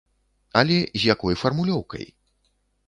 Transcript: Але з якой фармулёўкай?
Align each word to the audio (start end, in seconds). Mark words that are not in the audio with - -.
Але 0.61 0.77
з 1.03 1.11
якой 1.13 1.39
фармулёўкай? 1.43 2.05